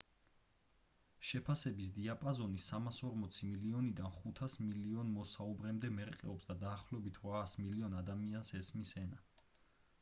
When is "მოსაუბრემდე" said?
5.21-5.93